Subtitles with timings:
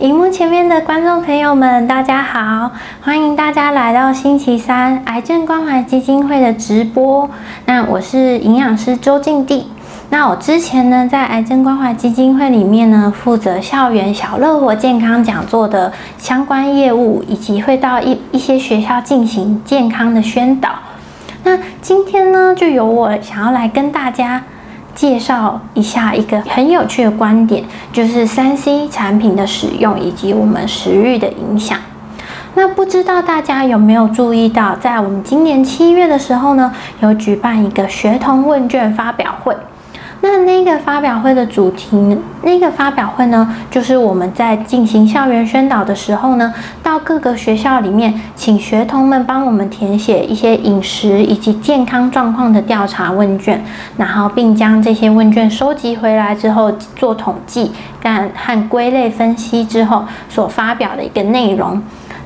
[0.00, 2.72] 荧幕前面的观众朋友们，大家好！
[3.02, 7.28] 欢迎大家来到星期三癌症关怀基金会的直播。
[7.66, 9.62] 那我是营养师周静娣。
[10.08, 20.70] 那我之前呢，在癌症关怀基金会里面呢，负责校园小乐活健康讲座的相关业务，以及会到一一些学校进行健康的宣导。
[21.44, 24.42] 那今天呢，就由我想要来跟大家。
[25.00, 31.78] 介绍一下一个很有趣的观点，就是三 C 产品的使用以及我们食欲的影响。
[32.52, 39.56] 那不知道大家有没有注意到，在我们今年七月的时候呢，有举办一个学童问卷发表会。
[40.22, 46.52] 那那个发表会的主题，那个发表会呢，就是我们在进行校园宣导的时候呢，
[46.82, 53.64] 到各个学校里面，请学童们帮我们填写一些饮食以及健康状况的调查问卷，
[53.96, 61.82] 然后并将这些问卷收集回来之后做统计、干和归类分析之后所发表的一个内容。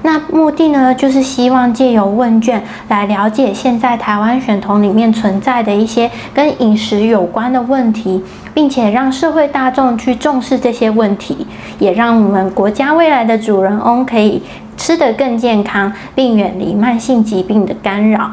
[0.06, 11.46] 那目的呢，就是希望借由问卷来了解现在台湾选童里面存在的一些跟饮食有关的问题，并且让社会大众去重视这些问题，
[11.78, 14.42] 也让我们国家未来的主人翁可以
[14.76, 18.30] 吃得更健康，并远离慢性疾病的干扰。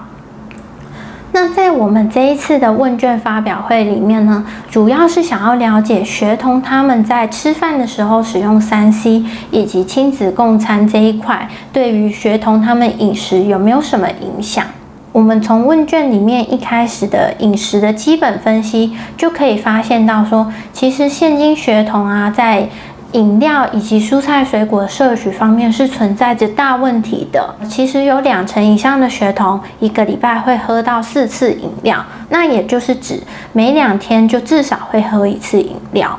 [1.34, 14.66] 那在我们这一次的问卷发表会里面呢，主要是想要了解学童他们在吃饭的时候使用三 C 以及亲子共餐这一块，对于学童他们饮食有没有什么影响？
[15.14, 22.68] 我们从问卷里面一开始的饮食的基本分析，就可以发现到说，其实现今学童啊，在
[23.14, 27.56] 饮料以及蔬菜水果摄取方面是存在着大问题的。
[27.70, 33.22] 其实有两成以上的学童一个礼拜会喝到四次饮料，那也就是指
[33.54, 36.18] 每两天就至少会喝一次饮料。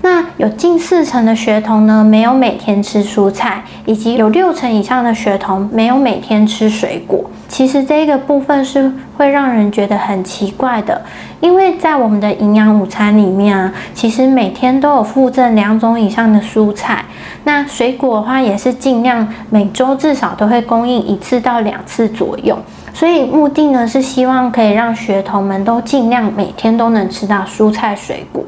[0.00, 7.28] 那有近四成的学童呢，没有每天吃蔬菜，以及有六成以上的学童没有每天吃水果。
[7.48, 11.02] 其实这个部分是会让人觉得很奇怪的，
[11.40, 17.04] 因为在我们的营养午餐里面啊，其实每天都有附赠两种以上的蔬菜。
[17.44, 22.56] 那水果的话，也是尽量每周至少都会供应一次到两次左右。
[22.94, 28.44] 所以目的呢，是希望可以让学童们都尽量每天都能吃到蔬菜水果。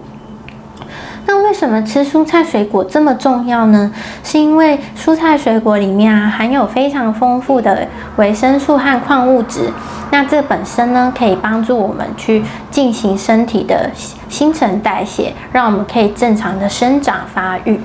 [1.33, 3.93] 那为什么吃蔬菜水果这么重要呢？
[4.25, 7.87] 是因为蔬菜水果里面啊含有非常丰富的
[8.17, 9.71] 维生素和矿物质，
[10.11, 13.89] 那这本身呢可以帮助我们去进行身体的
[14.29, 17.79] 新陈代谢，让我们可以正常的生长发育。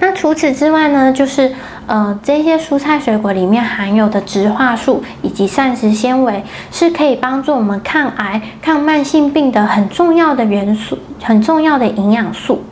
[0.00, 1.52] 那除此之外呢，就是
[1.86, 12.64] 呃这些蔬菜水果里面含有的植化素以及膳食纤维，是可以帮助我们抗癌、抗慢性病的很重要的元素，很重要的营养素。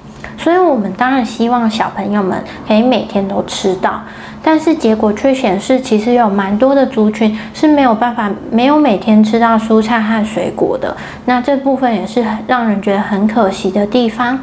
[0.42, 4.00] 所以，我们当然希望小朋友们可以每天都吃到，
[4.42, 10.96] 但是结果却显示，其实有蛮多的族群是没有办法没有每天吃到蔬菜和水果的。
[11.26, 14.38] 那这部分也是让人觉得很可惜的地方。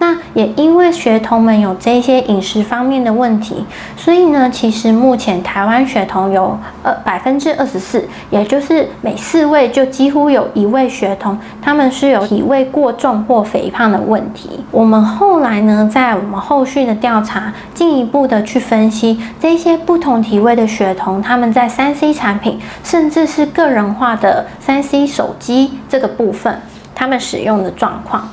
[0.00, 3.66] 那也因为学童们有这些饮食方面的问题，
[3.98, 14.64] 所以呢，其实目前台湾学童有呃百分之二十四，也就是每四位就几乎有一位学童，他们是有体位过重或肥胖的问题。
[14.70, 26.58] 我们后来呢，在我们后续的调查，进一步的去分析这些不同体位的学童，他们在三 C 产品，甚至是个人化的三 C 手机这个部分，
[26.94, 28.26] 他们使用的状况。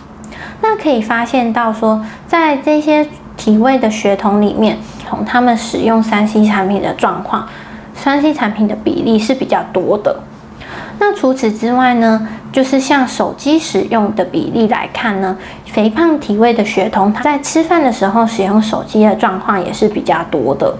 [0.69, 3.07] 那可以发现到说，在这些
[3.37, 7.47] 体位的学童里面，从他们使用三 C 产品的状况，
[7.95, 10.19] 三 C 产品的比例是比较多的。
[10.99, 20.75] 那除此之外呢，就是像手机使用的比例来看呢，肥胖体位的学童他在吃饭的时候使用手机的状况也是比较多的。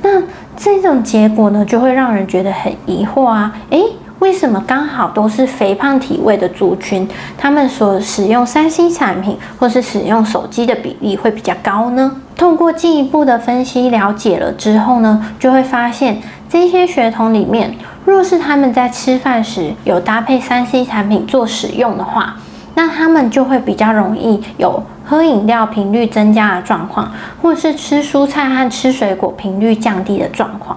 [0.00, 0.22] 那
[0.56, 3.82] 这种结果呢，就会让人觉得很疑惑啊，诶。
[4.20, 12.16] 为什么刚好都是肥胖体位的族群，他们所使用三 C 产品或是使用手机的比例会比较高呢？
[12.34, 17.72] 通过进一步的分析了解了之后呢，就会发现这些血统里面，
[18.04, 22.36] 若是他们在吃饭时有搭配三 C 产品做使用的话，
[22.74, 30.76] 那他们就会比较容易有喝饮料频率增加的状况，或是吃蔬菜和吃水果频率降低的状况。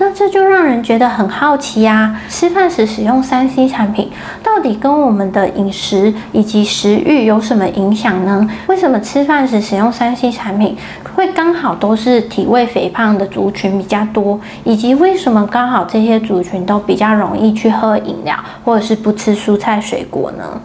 [0.00, 2.20] 那这就让人觉得很好奇呀！
[2.28, 4.08] 吃饭时使用三 C 产品，
[4.42, 8.48] 到底跟我们的饮食以及食欲有什么影响呢？
[8.68, 10.76] 为什么吃饭时使用三 C 产品
[11.14, 14.38] 会刚好都是体位肥胖的族群比较多？
[14.62, 20.60] 以及为什么刚好这些族群都比较容易去喝饮料，或者是不吃蔬菜水果呢？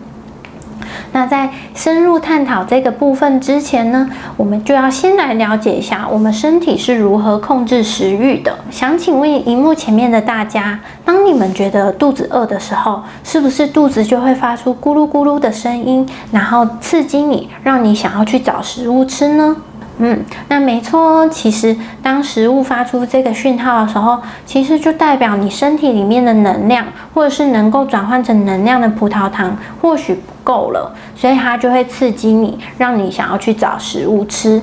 [1.14, 8.54] 那在深入探讨这个部分之前呢，我们就要先来了解一下我们身体是如何控制食欲的。
[8.70, 19.56] 想请问荧幕前面的大家，当你们觉得肚子饿的时候，是不是肚子就会发出咕噜咕噜的声音，然后刺激你，让你想要去找食物吃呢？
[20.00, 21.28] 嗯，那没错。
[21.30, 34.62] 其实当食物发出这个讯号的时候，其实就代表你身体里面的能量，或者是能够转换成能量的葡萄糖或许不够了，所以它就会刺激你，让你想要去找食物吃。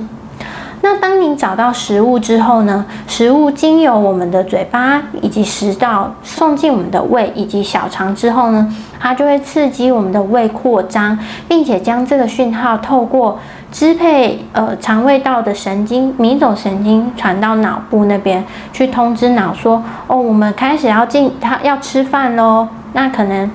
[0.82, 2.87] 那当你找到食物之后呢？
[3.06, 13.38] 食物经由我们的嘴巴以及食道送进我们的胃以及小肠之后呢，它就会刺激我们的胃扩张，并且将这个讯号透过
[13.70, 22.67] 支配呃肠胃道的神经迷走神经传到脑部那边去通知脑说：哦，我们开始要进，它要吃饭喽。
[22.93, 23.49] 那可能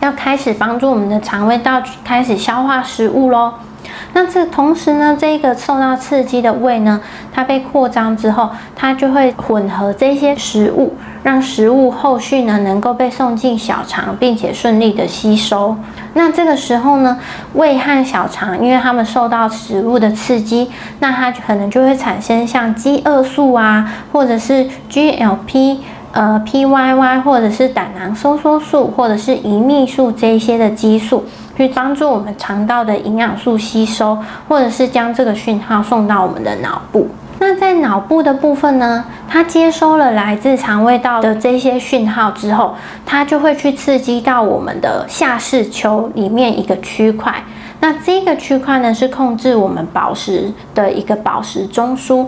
[0.00, 3.54] 要开始帮助我们的肠胃道开始消化食物喽。
[4.12, 7.00] 那这同时呢，这个受到刺激的胃呢，
[7.32, 15.76] 它被扩张之后，它就会混合这些食物，让食物后续呢能够被送进小肠，并且顺利的吸收。
[16.14, 17.18] 那这个时候呢，
[17.54, 25.78] 胃和小肠，因为它们受到食物的刺激，那它可能就会产生像饥饿素啊，或者是 GLP。
[26.10, 31.22] 呃，PYY 或者是胆囊收缩素，或者是胰泌素这些的激素，
[31.58, 34.16] 去帮助我们肠道的营养素吸收，
[34.48, 37.08] 或者是将这个讯号送到我们的脑部。
[37.40, 47.34] 那在脑部的部分呢，它接收了来自肠胃道的这些讯号之后，它就会去刺激到我们的下视丘里面一个区块。
[47.80, 52.24] 那这个区块呢，是控制我们饱食的一个饱食中枢。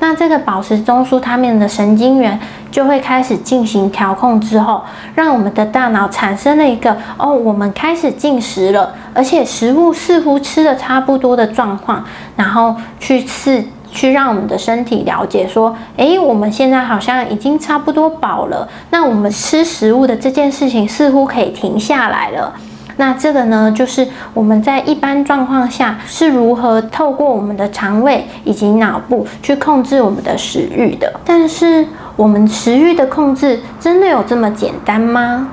[0.00, 2.38] 那这个饱食中枢它们的神经元
[2.70, 4.82] 就会开始进行调控，之后
[5.14, 12.04] 让我们的大脑产生了一个哦，我们开始进食了，而且食物似乎吃的差不多的状况，
[12.36, 22.52] 然后去刺去让我们的身体了解说，诶，我们现在好像已经差不多饱了，那我们吃食物的这件事情似乎可以停下来了。
[22.98, 31.10] 那这个呢，就是我们在一般状况下是如何透过我们的肠胃以及脑部去控制我们的食欲的。
[31.24, 31.86] 但是，
[32.16, 35.48] 我们食欲的控制真的有这么简单吗？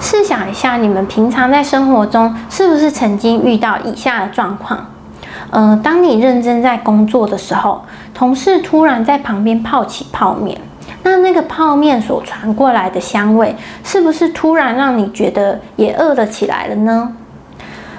[0.00, 4.86] 试想一下，你们平常在生活中是不是曾经遇到以下的状况？
[5.50, 7.82] 呃，当你认真在工作的时候，
[8.14, 10.58] 同事突然在旁边泡起泡面。
[11.02, 17.12] 那那个泡面所传过来的香味，是不是突然让你觉得也饿了起来了呢？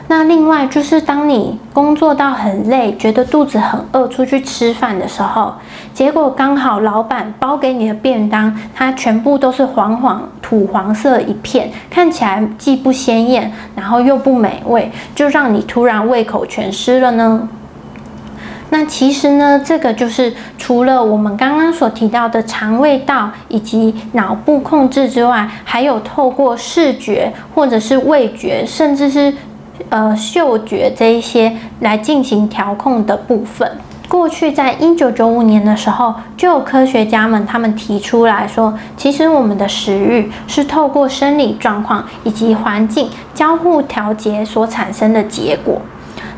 [0.07, 5.53] 那另外就是当你工作到很累，觉得肚子很饿，出去吃饭的时候，
[5.93, 17.47] 结果刚好老板包给你的便当，它全部都是黄黄土黄色一片，看起来既不鲜艳，然后又不美味，就让你突然胃口全失了呢？
[18.69, 29.31] 那其实呢，这个就是除了我们刚刚所提到的肠胃道以及脑部控制之外，还有透过视觉或者是味觉，甚至是
[29.89, 33.69] 呃嗅觉这一些来进行调控的部分。
[34.09, 45.81] 过去在一九九五年的时候，就有科学家们他们提出来说，其实我们的食欲是透过生理状况以及环境交互调节所产生的结果。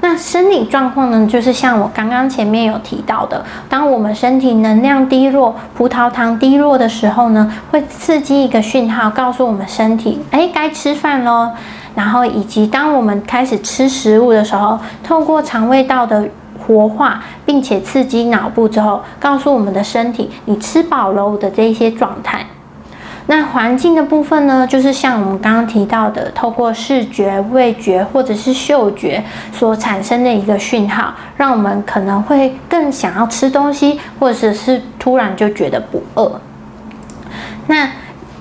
[0.07, 11.50] 那生理状况呢，就是像我刚刚前面有提到的，当我们身体能量低落、葡萄糖低落的时候呢，会刺激一个讯号，告诉我们身体，哎，该吃饭喽。
[11.95, 16.29] 然后以及当我们开始吃食物的时候，透过肠胃道的
[16.67, 22.45] 活化，并且刺激脑部之后，告诉我们的身体，你吃饱了的这一些状态。
[23.27, 36.39] 那环境的部分呢，就是像我们刚刚提到的，透过视觉、味觉或者是嗅觉所产生的一个讯号，让我们可能会更想要吃东西，或者是突然就觉得不饿。
[37.67, 37.89] 那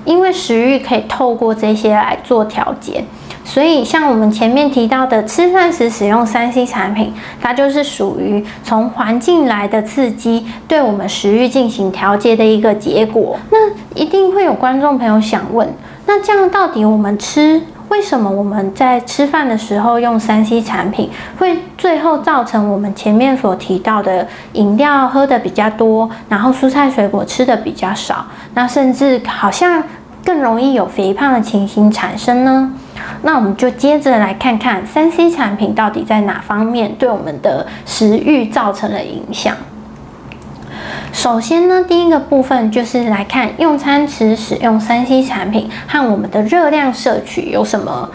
[0.05, 3.03] 因为食欲可以透过这些来做调节。
[3.45, 13.37] 所以，像我们前面提到的，吃饭时使用三 C 产品，它就是属于从环境来的刺激，对我们食欲进行调节的一个结果。
[13.51, 13.57] 那
[13.93, 15.71] 一定会有观众朋友想问：
[16.07, 28.25] 那这样到底我们吃，为什么我们在吃饭的时候用三 C 产品，会最后造成我们前面所提到的饮料喝的比较多，然后蔬菜水果吃的比较少，
[28.55, 29.81] 那甚至好像
[30.25, 32.73] 更容易有肥胖的情形产生呢？
[33.23, 39.55] 那我们就接着来看看三 C 产品到底在哪方面对我们的食欲造成了影响。
[41.11, 48.09] 首先呢，第一个部分就是来看用餐时使用三 C 产品和我们的热量摄取有什么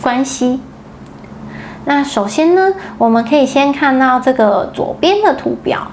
[0.00, 0.60] 关系。
[1.84, 5.90] 那首先呢，我们可以先看到这个左边的图表。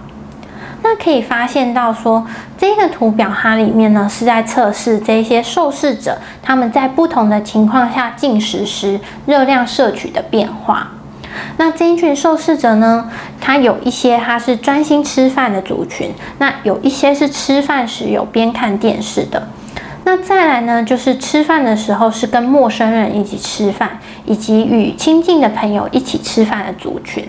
[0.83, 10.91] 那可以发现到说，这个图表它里面呢是在测试这些受试者他们在不同的情况下进食时热量摄取的变化。
[11.57, 13.09] 那这一群受试者呢，
[13.39, 19.47] 他有一些他是专心吃饭的族群，那有一些是吃饭时有边看电视的。
[20.03, 27.25] 那再来呢，就是吃饭的时候是跟陌生人一起吃饭，以及与亲近的朋友一起吃饭的族群。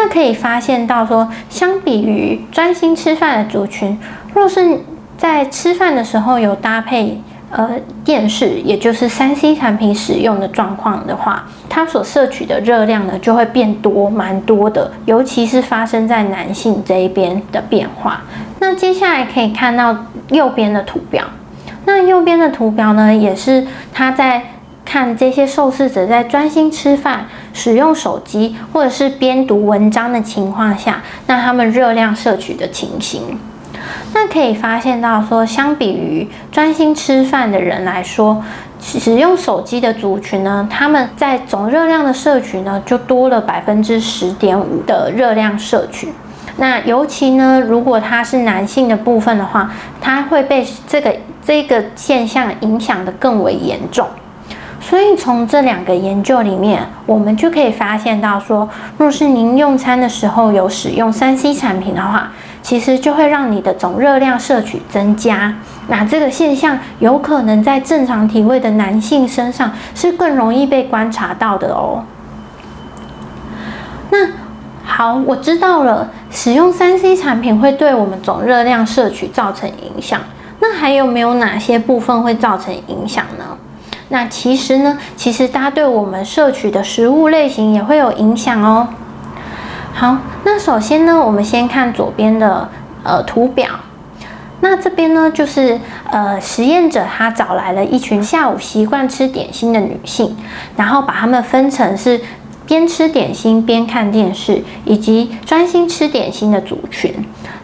[0.00, 3.98] 那可以发现到说，相比于专心吃饭的族群，
[4.32, 4.78] 若是
[5.16, 7.70] 在吃饭的时候有搭配呃
[8.04, 18.22] 电视，也就是三 C 产品使用的状况的话，它所摄取的热量呢就会变多，蛮多的，尤其是发生在男性这一边的变化。
[18.60, 21.24] 那接下来可以看到右边的图表，
[21.86, 24.44] 那右边的图表呢，也是它在。
[24.88, 33.38] 看这些受试者在专心吃饭、使用手机或者是边读文章的情况下，那他们热量摄取的情形，
[34.14, 38.42] 那可以发现到说，相比于专心吃饭的人来说，
[38.80, 46.08] 使用手机的族群呢，他们在总热量的摄取呢，就多了百分之十点五的热量摄取。
[46.56, 51.14] 那尤其呢，如果他是男性的部分的话，他会被这个
[51.44, 54.08] 这个现象影响的更为严重。
[54.88, 58.66] 所以从这两个研究里面，我们就可以发现到说，
[58.96, 65.54] 若是您用餐的时候有使用三 C 产品的话，其实就会让你的总热量摄取增加。
[65.88, 72.02] 那这个现象有可能在正常体位的男性身上是更容易被观察到的哦。
[74.08, 74.26] 那
[74.82, 80.18] 好，我知道了，使用三 C 产品会对我们总热量摄取造成影响。
[80.60, 83.44] 那还有没有哪些部分会造成影响呢？
[84.08, 88.88] 那其实呢，其实它对我们摄取的食物类型也会有影响哦。
[89.92, 92.68] 好，那首先呢，我们先看左边的
[93.02, 93.68] 呃图表。
[94.60, 95.78] 那这边呢，就是
[96.10, 100.36] 呃实验者他找来了一群下午习惯吃点心的女性，
[100.76, 102.20] 然后把她们分成是。
[102.66, 107.10] 边吃点心边看电视，以及专心吃点心的族群，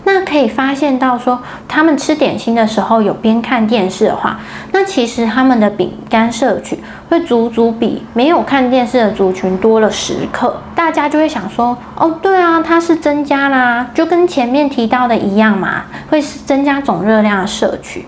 [0.04, 4.38] 那可以发现到说，他们吃点心的时候有边看电视的话，
[4.70, 10.54] 那其实他们的饼干摄取会足足比没有看电视的族群多了十克。
[10.74, 18.06] 大家就会想说，哦，对啊，它是增加啦，就跟前面提到的一样嘛，会是增加总热量的摄取。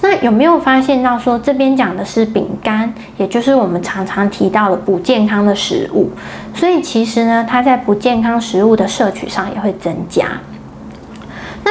[0.00, 6.10] 那有没有发现到说这边讲的是饼干，也就是我们常常提到的不健康的食物，
[6.54, 10.26] 所以其实呢，它在不健康食物的摄取上也会增加。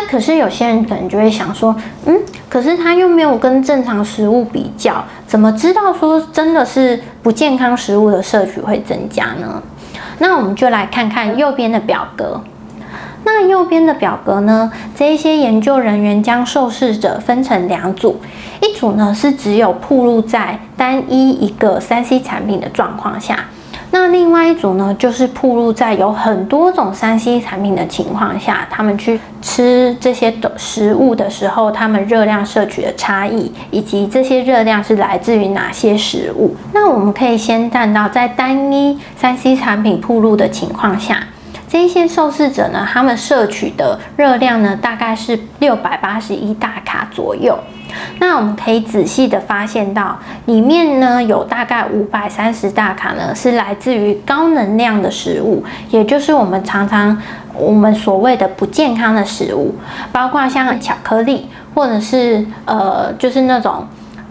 [0.10, 2.17] 可是有些人可能就会想说，嗯，
[2.50, 9.62] 可是它又没有跟正常食物比较，怎么知道说真的是不健康食物的摄取会增加呢？
[10.20, 12.41] 那我们就来看看右边的表格。
[13.24, 14.72] 那右边的表格呢？
[14.96, 18.20] 这一些研究人员将受试者分成两组，
[18.62, 23.46] 一组呢是只有暴露在单一一个三 C 产品的状况下，
[23.93, 36.55] 那另外一组呢就是暴露在有很多种三 C 产品的情况下，他们去吃这些的食物的时候，他们热量摄取的差异，以及这些热量是来自于哪些食物。
[36.74, 41.27] 那我们可以先看到，在单一三 C 产品暴露的情况下。
[41.67, 47.57] 这些受试者呢，他们摄取的热量呢，大概是六百八十一大卡左右。
[48.19, 57.17] 那我们可以仔细的发现到，里面呢有大概五百三十大卡呢，是来自于高能量的食物，也就是我们常常
[57.53, 59.74] 我们所谓的不健康的食物，
[60.12, 63.86] 包括像巧克力，或者是呃，就是那种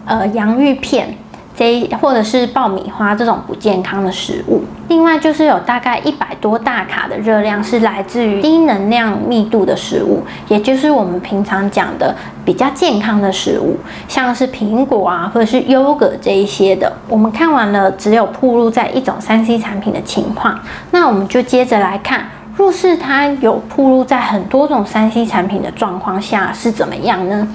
[0.04, 1.16] 呃洋芋片。
[1.60, 13.76] 这或者是爆米花这种不健康的食物，另外就是有大概一百多大卡的热量是来自于低能量密度的食物，也就是我们平常讲的比较健康的食物，
[14.08, 16.90] 像是苹果啊或者是优格这一些的。
[17.06, 20.58] 我们看完了只有铺露在一种三 C 产品的情况，
[20.92, 22.24] 那我们就接着来看，
[22.56, 27.48] 若是它有铺露在很多种三 C 产品的状况下是怎么样呢？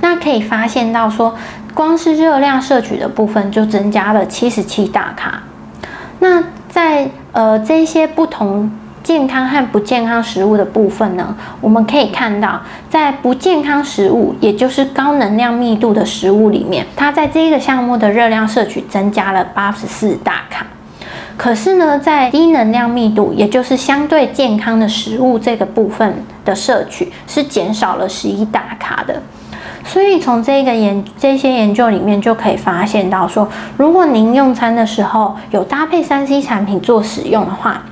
[0.00, 1.34] 那可以发现到说。
[1.74, 5.42] 光是热量摄取的部分就增加了七十七大卡。
[6.20, 8.70] 那在呃这些不同
[9.02, 20.64] 健康和不健康食物的部分呢，我们可以看到，在不健康食物，也就是高能量密度的食物里面，它在这个项目的热量摄取增加了八十四大卡。
[21.36, 26.14] 可是呢，在低能量密度，也就是相对健康的食物这个部分
[26.44, 29.22] 的摄取是减少了十一大卡的。
[29.84, 37.84] 所以从这个研这些研究里面就可以发现到说，如果您用餐的时候有搭配三 C 产品做使用的话，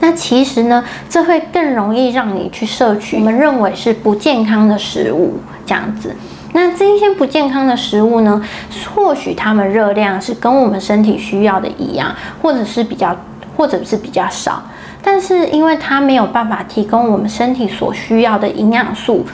[0.00, 6.16] 那其实呢，这会更容易让你去摄取我们认为是不健康的食物，这样子。
[6.52, 8.42] 那这一些不健康的食物呢，
[8.94, 13.16] 或许它们热量是跟我们身体需要的一样，或者是比较，
[13.56, 14.62] 或者是比较少，
[15.02, 19.24] 但是因为它没有办法提供我们身体所需要的营养素。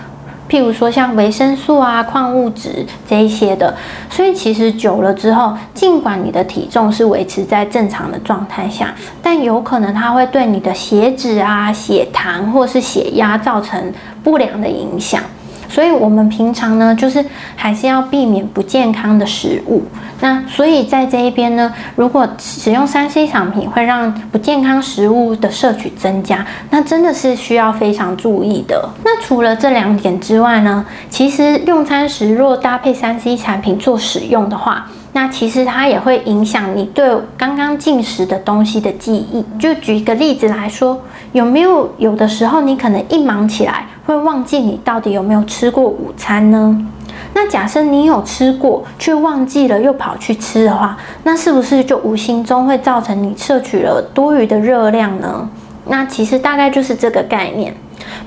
[0.48, 3.76] 譬如说像维生素啊、矿物质这一些的，
[4.08, 13.92] 所以其实久了之后，尽管你的体重是维持在正常的状态下，但有可能它会对你的血脂啊、血糖或是血压造成
[14.25, 15.20] 不良的影响。
[15.68, 19.82] 所以，我们平常呢，就是还是要避免不健康的食物。
[20.20, 28.88] 那所以在这一边呢，如果使用三 C 产品会让不健康食物的摄取增加，那真的是需要非常注意的。
[29.04, 39.44] 那除了这两点之外呢，其实用餐时若搭配三 C 产品做使用的话，那其实它也会影响你对刚刚进食的东西的记忆。
[39.58, 41.00] 就举一个例子来说，
[41.32, 46.87] 有没有有的时候你可能一忙起来会忘记你到底有没有吃过午餐呢？
[47.35, 55.49] 那假设你有吃过却忘记了又跑去吃的话，那是不是就无形中会造成你摄取了多余的热量呢？
[55.87, 57.75] 那其实大概就是这个概念。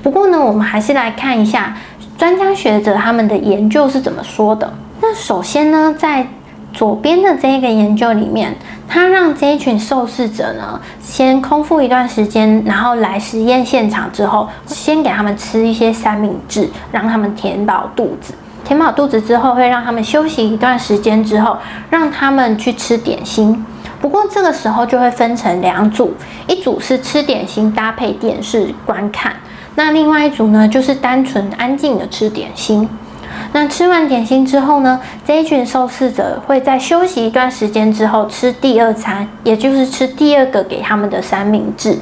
[0.02, 1.76] 不过呢，我们还是来看一下
[2.16, 4.72] 专家学者他们的研究是怎么说的。
[5.00, 6.26] 那首先呢，在
[6.72, 8.56] 左边的这个研究里面，
[8.88, 18.34] 他让这一群受试者呢，先空腹一段时间，然后来实验现场之后，先给他们吃一些三明治，让他们填饱肚子。
[18.64, 21.56] 填饱肚子之后，会让他们休息一段时间之后，
[21.90, 23.64] 让他们去吃点心。
[24.00, 26.14] 不过这个时候就会分成两组，
[26.48, 29.32] 一组是吃点心搭配电视观看，
[29.74, 32.88] 那另外一组呢，就是单纯安静的吃点心。
[33.52, 41.98] 那吃完点心之后呢，这一群受试者会在休息一段时间之后吃第二餐，也就是吃第二个给他们的三明治。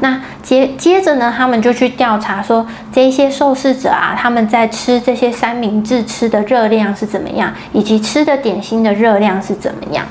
[0.00, 10.04] 那接接着呢，他们就去调查说，这些受试者啊，他们在吃这些三明治吃的热量是怎么样，以及吃的点心的热量是怎么样。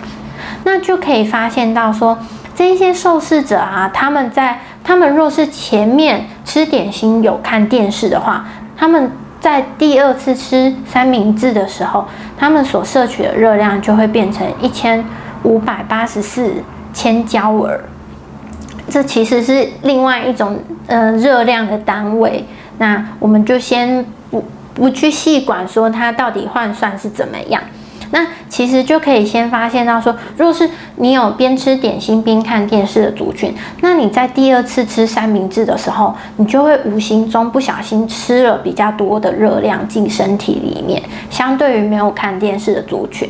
[0.64, 2.18] 那就可以发现到说，
[2.56, 8.46] 这些受试者啊，他们在他们若是前面吃点心有看电视的话，
[8.78, 9.12] 他们
[9.46, 12.04] 在第二次吃三明治的时候，
[12.36, 15.06] 他们所摄取的热量就会变成一千
[15.44, 16.52] 五百八十四
[16.92, 17.80] 千焦耳。
[18.90, 22.44] 这其实是另外一种呃热量的单位，
[22.80, 27.62] 那我们就先不不去细管说它到底换算是怎么样。
[28.16, 43.30] 那其实就可以先发现到说，如果是你有边吃点心边看电视的族群，那你在第二次吃三明治的时候，你就会无形中不小心吃了比较多的热量进身体里面，相对于没有看电视的族群。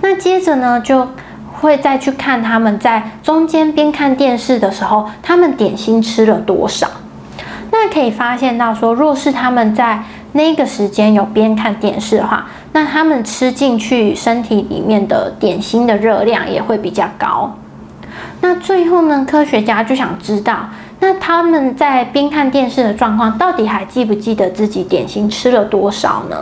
[0.00, 1.06] 那接着呢就。
[1.60, 6.88] 会再去看他们在中间边看电视的时候，他们点心吃了多少。
[7.70, 17.56] 那可以发现到说，若是他们在那个时间有边看电视的话，那他们吃进去身体里面的点心的热量也会比较高。
[18.40, 20.68] 那最后呢，科学家就想知道。
[21.02, 26.36] 那他们在边看电视的状况，到底还记不记得自己点心吃了多少呢？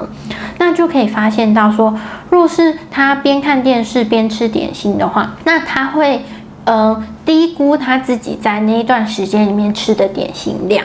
[0.59, 1.97] 那就可以发现到说，
[2.29, 6.25] 若是他边看电视边吃点心的话，那他会
[6.65, 10.85] 呃低估他自己在那一段时间里面吃的点心量。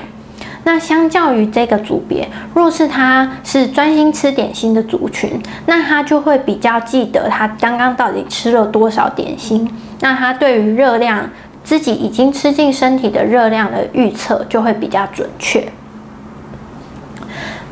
[0.63, 9.69] 那相较于这个组别，若是他是专心吃点心的族群，那他就会比较记得他刚刚到底吃了多少点心。
[9.99, 11.29] 那他对于热量。
[11.63, 15.65] 自己已经吃进身体的热量的预测就会比较准确。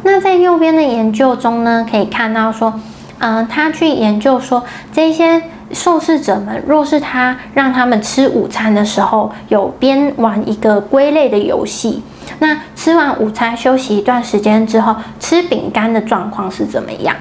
[0.04, 2.74] 那在右边的研究中呢，可以看到说，
[3.20, 12.02] 嗯，他去研究说，这些受试者们，若是他让他们吃午餐的时候，有边玩一个归类的游戏，
[12.40, 17.16] 那吃完午餐休息一段时间之后，吃饼干的状况是怎么样？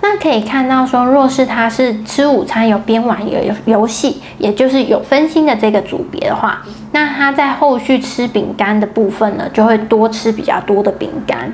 [0.00, 11.52] 那可以看到，说若是他是吃午餐有边玩游游戏，也就是有分心的这个组别的话，那他在后续吃饼干的部分呢，就会多吃比较多的饼干。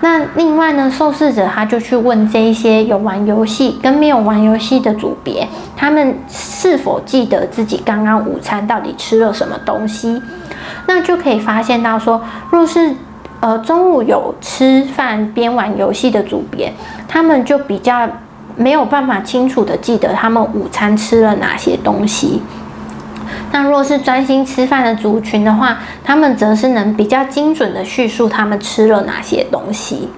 [0.00, 10.20] 那另外呢，受试者他就去问这一些有玩游戏跟没有玩游戏的组别，他们是否记得自己刚刚午餐到底吃了什么东西？
[10.86, 12.94] 那就可以发现到说，若是
[13.40, 16.72] 呃，中午有吃饭边玩游戏的组别，
[17.06, 18.08] 他们就比较
[18.56, 22.42] 没有办法清楚的记得他们午餐吃了哪些东西。
[23.52, 30.08] 那若是专心吃饭的族群的话，他们则是能比较精准的叙述他们吃了哪些东西。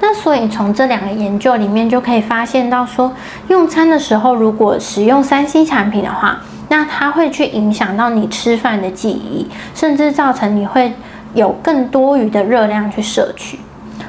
[0.00, 3.12] 那所以从这两个研究里面就可以发现到说，
[3.48, 10.92] 用餐的时候如果使用三 C 产品的话，那它会去影响到你吃饭的记忆，甚至造成你会
[11.34, 13.58] 有更多余的热量去摄取。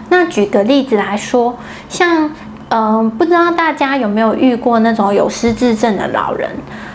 [0.10, 2.30] 那举个例子来说，像
[2.70, 6.50] 嗯，不知道大家有没有遇过那种有失智症的老人？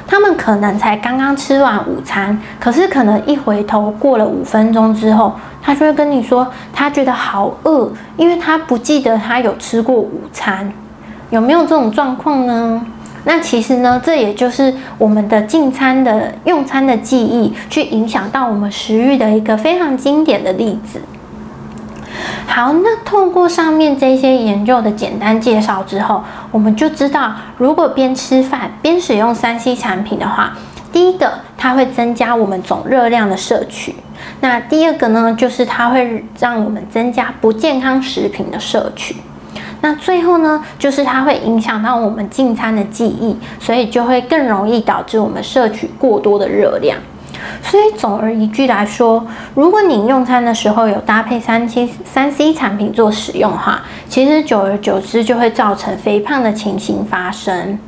[0.06, 10.70] 他们可能才刚刚吃完午餐，可是可能一回头过了五分钟之后，他就会跟你说，他觉得好饿，因为他不记得他有吃过午餐。
[11.30, 12.86] 有没有这种状况呢？
[13.24, 21.00] 那其实呢，这也就是我们的进餐的用餐的记忆，去影响到我们食欲的一个非常经典的例子。
[22.46, 30.52] 好，那透过上面这些研究的简单介绍之后，我们就知道，如果边吃饭边使用三 C 产品的话，
[30.92, 33.96] 第一个它会增加我们总热量的摄取，
[34.40, 39.16] 那第二个呢，就是它会让我们增加不健康食品的摄取，
[39.84, 46.96] 那最后呢，就是它会影响到我们进餐的记忆，所以就会更容易导致我们摄取过多的热量。
[47.62, 57.78] 所以总而一句来说，如果你用餐的时候有搭配三 C 三 C 产品做使用的话，其实久而久之就会造成肥胖的情形发生。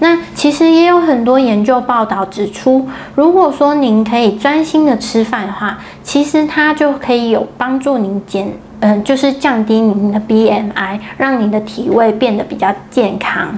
[0.00, 13.56] 那其实也有很多研究报道指出，如果说您可以专心的吃饭的话，其实它就可以有帮助您减，嗯，就是降低您的 BMI，让您的体位变得比较健康。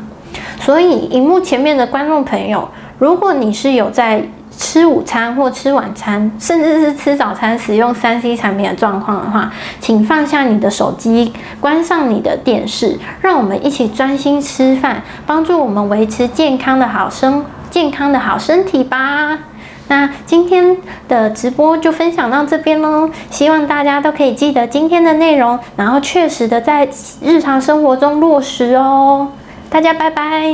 [0.61, 4.23] 所以，荧幕前面的观众朋友，如果你是有在
[4.57, 19.39] 吃午餐或吃晚餐，甚至是吃早餐，使用三 C 产品的状况的话，请放下你的手机，关上你的电视，让我们一起专心吃饭，帮助我们维持健康的好身健康的好身体吧。
[19.93, 20.75] 那今天
[21.07, 26.89] 的直播就分享到这边喽，希望大家都可以记得今天的内容，然后确实的在
[27.21, 29.29] 日常生活中落实哦。
[29.69, 30.51] 大家拜拜。